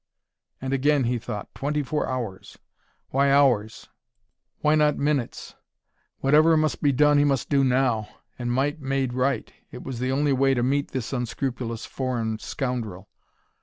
And 0.59 0.73
again 0.73 1.03
he 1.03 1.19
thought: 1.19 1.53
"Twenty 1.53 1.83
four 1.83 2.09
hours!... 2.09 2.57
Why 3.09 3.29
hours? 3.31 3.87
Why 4.61 4.73
not 4.73 4.97
minutes?... 4.97 5.53
Whatever 6.21 6.57
must 6.57 6.81
be 6.81 6.91
done 6.91 7.19
he 7.19 7.23
must 7.23 7.49
do 7.49 7.63
now. 7.63 8.09
And 8.39 8.51
might 8.51 8.81
made 8.81 9.13
right: 9.13 9.53
it 9.69 9.83
was 9.83 9.99
the 9.99 10.11
only 10.11 10.33
way 10.33 10.55
to 10.55 10.63
meet 10.63 10.87
this 10.89 11.13
unscrupulous 11.13 11.85
foreign 11.85 12.39
scoundrel." 12.39 13.09